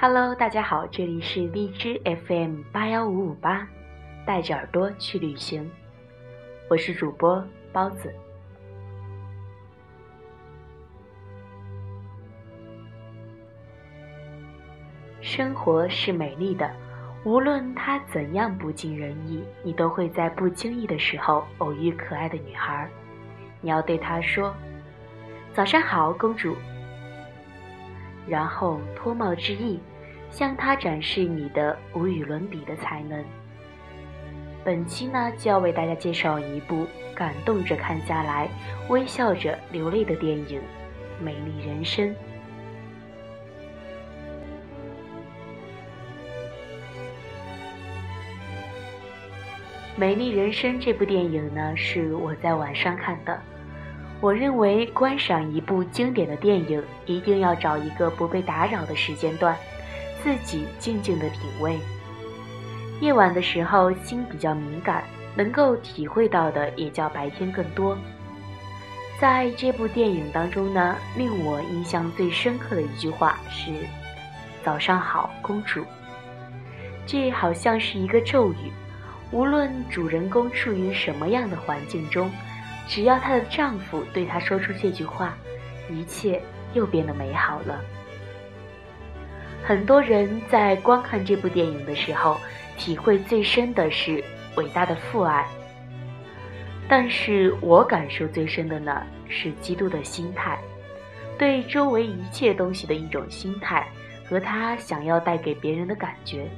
[0.00, 3.66] Hello，大家好，这里是荔枝 FM 八幺五五八，
[4.24, 5.68] 带着耳朵去旅行，
[6.70, 8.14] 我是主播包子。
[15.20, 16.70] 生活是美丽的，
[17.24, 22.88] 无论它怎样不尽人意，你都会在不经意的时候偶遇可爱的女孩。
[23.60, 24.54] 你要对她说
[25.52, 26.54] ：“早上好，公主。”
[28.28, 29.80] 然后脱帽致意，
[30.30, 33.24] 向他展示你的无与伦比的才能。
[34.64, 38.48] 本期呢，就要为大家介绍一部感动着看下来，
[38.88, 40.60] 微笑着流泪的电影
[41.22, 42.08] 《美丽人生》。
[49.96, 53.40] 《美丽人生》这部电影呢，是我在晚上看的。
[54.20, 59.56] 我认为观赏一部经典的电影，一定要找一个不被打扰的时间段，
[60.22, 61.78] 自己静静的品味。
[63.00, 65.04] 夜晚的时候心比较敏感，
[65.36, 67.96] 能够体会到的也较白天更多。
[69.20, 73.70] 在这部电影当中呢，令我印象最深刻的一句话是
[74.64, 75.84] ：“早上好，公主。”
[77.06, 78.72] 这好像是一个咒语。
[79.30, 82.30] 无论主人公处于什么样的环境中，
[82.88, 85.36] 只要她的丈夫对她说出这句话，
[85.90, 86.42] 一切
[86.72, 87.80] 又变得美好了。
[89.62, 92.40] 很多人在观看这部电影的时候，
[92.78, 94.24] 体会最深的是
[94.56, 95.46] 伟大的父爱。
[96.88, 100.58] 但是我感受最深的呢，是基督的心态，
[101.36, 103.86] 对周围一切东西的一种心态，
[104.24, 106.48] 和他想要带给别人的感觉。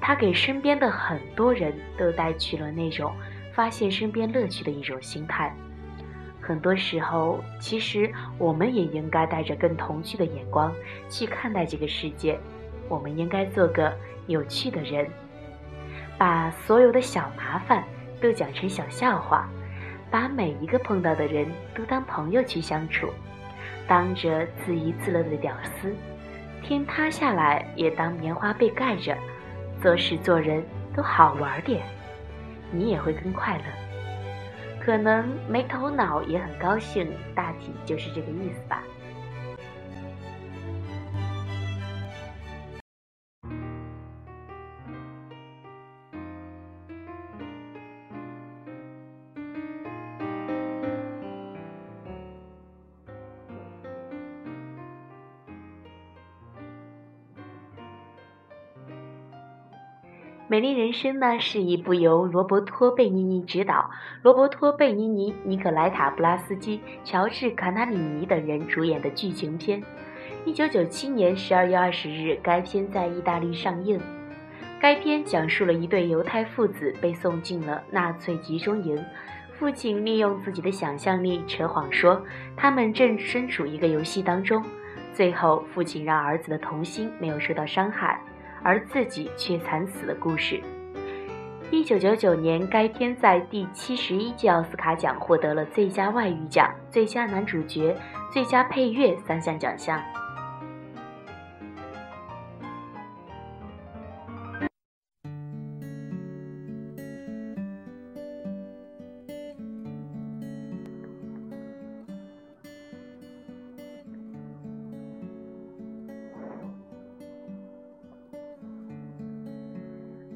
[0.00, 3.14] 他给身边的很多人都带去了那种
[3.58, 5.52] 发现身边乐趣的一种心态。
[6.40, 8.08] 很多时候，其实
[8.38, 10.72] 我们也应该带着更童趣的眼光
[11.08, 12.38] 去看待这个世界。
[12.88, 13.92] 我们应该做个
[14.28, 15.04] 有趣的人，
[16.16, 17.82] 把所有的小麻烦
[18.20, 19.48] 都讲成小笑话，
[20.08, 21.44] 把每一个碰到的人
[21.74, 23.08] 都当朋友去相处，
[23.88, 25.92] 当着自娱自乐的屌丝，
[26.62, 29.18] 天塌下来也当棉花被盖着。
[29.82, 30.62] 做事做人
[30.94, 31.82] 都好玩点，
[32.70, 33.64] 你也会更快乐。
[34.80, 38.82] 可能没头脑也很高兴，大体就是这个意思吧。
[60.50, 63.90] 《美丽人生》呢是一部由罗伯托·贝尼尼执导，
[64.22, 69.82] 罗伯托·贝尼尼、尼可莱塔·布拉斯基、乔治·卡纳里尼等人主演的剧情片。
[70.46, 74.00] 一九九七年十二月二十日，该片在意大利上映。
[74.80, 79.04] 该片讲述了一对犹太父子被送进了纳粹集中营，
[79.58, 82.22] 父亲利用自己的想象力扯谎说
[82.56, 84.64] 他们正身处一个游戏当中，
[85.12, 88.18] 最后父亲让儿子的童心没有受到伤害。
[88.62, 90.62] 而自己却惨死的故事。
[91.70, 97.94] 一九九九年，该片在第七十一届奥斯卡奖获得了最佳外语奖、最佳男主角、
[98.32, 99.98] 最佳配乐三项奖项。《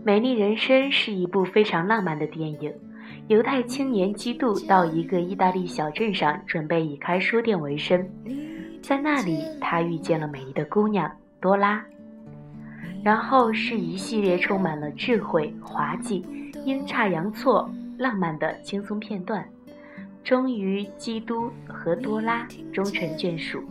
[0.04, 2.74] 美丽人生》是一部非常浪漫的电影。
[3.28, 8.04] 犹太青年基督到一个意大利小镇上，准备以开书店为生。
[8.82, 11.08] 在那里，他遇见了美丽的姑娘
[11.40, 11.84] 多拉。
[13.04, 16.24] 然后是一系列充满了智慧、滑稽、
[16.64, 19.48] 阴差阳错、浪漫的轻松片段。
[20.24, 23.62] 终于，基督和多拉终成眷属。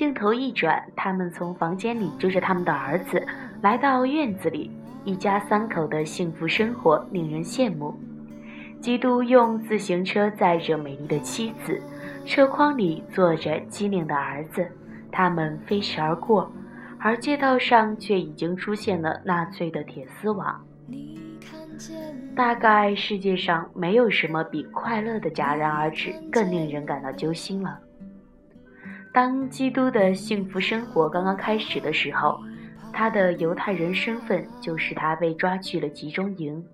[0.00, 3.22] 镜头一转，他们从房间里追着他们的儿子
[3.60, 4.70] 来到院子里，
[5.04, 7.94] 一家三口的幸福生活令人羡慕。
[8.80, 11.78] 基督用自行车载着美丽的妻子，
[12.24, 14.66] 车筐里坐着机灵的儿子，
[15.12, 16.50] 他们飞驰而过，
[16.98, 20.64] 而街道上却已经出现了纳粹的铁丝网。
[22.34, 27.78] 大概世界上没有什么比快乐的戛然而止更令人感到揪心了。
[29.12, 32.40] 当基督的幸福生活刚刚开始的时候，
[32.92, 36.64] 他的犹太人身份就是他被抓去了集中营，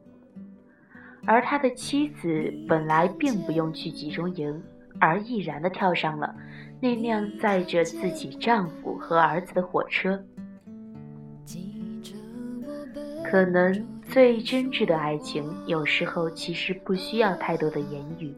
[1.24, 4.62] 而他的妻子本来并不用去集中营，
[5.00, 6.34] 而毅然地跳上了
[6.78, 10.22] 那辆载着自己丈夫和儿子的火车。
[13.24, 18.34] 可能最真挚的爱情，有时候其实不需要太多的言语，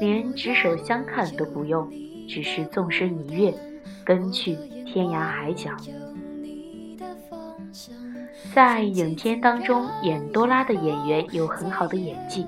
[0.00, 1.90] 连执手相看都不用，
[2.28, 3.52] 只是纵身一跃，
[4.04, 4.54] 奔去
[4.84, 5.70] 天涯海角。
[8.54, 12.46] 在影片当中演多拉的演员有很好的演技，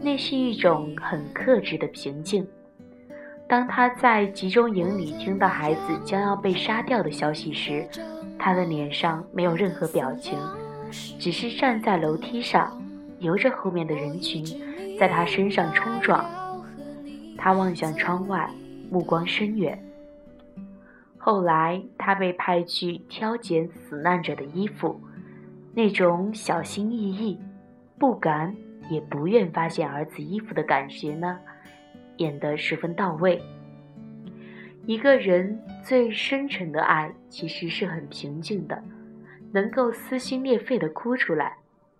[0.00, 2.46] 那是一种很克制的平静。
[3.48, 7.86] 当他在集中营里听到孩子将要被杀掉的消息时，
[8.38, 10.38] 他的脸上没有任何表情。
[11.18, 12.80] 只是站在楼梯上，
[13.18, 14.44] 由着后面的人群
[14.98, 16.24] 在他身上冲撞。
[17.36, 18.48] 他望向窗外，
[18.94, 19.76] 目光深远。
[21.18, 25.00] 后来，他被派去挑拣死难者的衣服，
[25.74, 27.40] 那种小心翼翼、
[27.98, 28.54] 不敢
[28.88, 31.40] 也不愿发现儿子衣服的感觉呢，
[32.18, 33.42] 演得十分到位。
[34.86, 38.80] 一个人最深沉的爱，其实是很平静的。
[39.50, 41.56] 能够撕心裂肺的哭出来，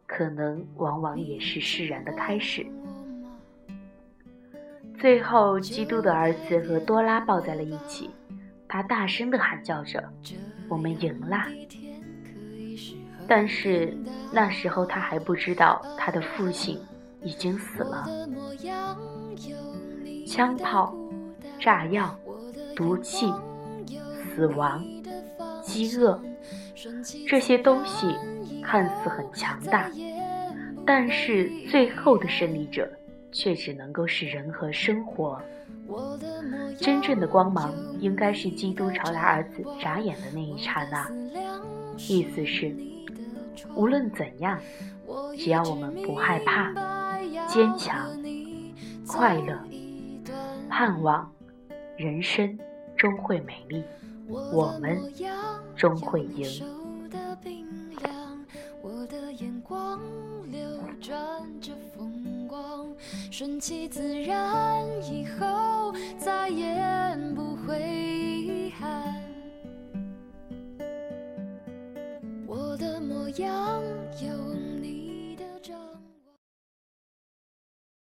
[0.07, 2.65] 可能往往也是释然的开始。
[5.05, 8.09] 最后，基督的儿子和多拉抱在了一起，
[8.67, 10.03] 他大声的喊叫着
[10.67, 11.45] ：“我们赢了！”
[13.29, 13.95] 但是
[14.33, 16.81] 那时候他还不知道，他的父亲
[17.21, 18.09] 已经死了。
[20.27, 20.97] 枪炮、
[21.61, 22.19] 炸药、
[22.75, 23.31] 毒气、
[24.35, 24.83] 死亡、
[25.61, 26.19] 饥饿。
[27.29, 28.17] 这些东西
[28.63, 29.91] 看似很强大，
[30.87, 32.91] 但是最后的胜利者
[33.35, 35.39] 却只能够是人和生活。
[36.81, 41.11] 真正的光芒应该是基督朝他儿子眨眼的那一刹那。
[41.97, 42.75] 意思是，
[43.75, 44.59] 无论怎样，
[45.37, 46.73] 只要我们不害怕、
[47.47, 48.17] 坚强、
[49.07, 49.59] 快乐、
[50.71, 51.31] 盼望，
[51.97, 52.59] 人生
[52.97, 53.85] 终会美丽。
[54.27, 54.99] 我们
[55.77, 56.84] 终会赢。
[63.37, 66.73] 顺其自然以后再也
[67.35, 69.13] 不会遗憾。
[72.47, 73.83] 我的模样